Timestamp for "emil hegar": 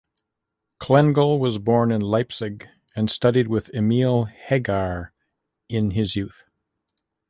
3.71-5.13